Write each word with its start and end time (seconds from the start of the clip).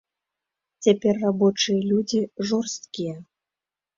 Цяпер 0.85 1.19
рабочыя 1.25 1.79
людзі 1.91 2.21
жорсткія. 2.53 3.15